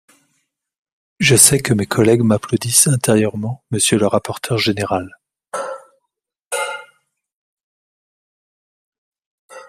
Je 1.19 1.35
sais 1.35 1.59
que 1.59 1.75
mes 1.75 1.85
collègues 1.85 2.23
m’applaudissent 2.23 2.87
intérieurement, 2.87 3.63
monsieur 3.69 3.99
le 3.99 4.07
rapporteur 4.07 4.57
général 4.57 5.15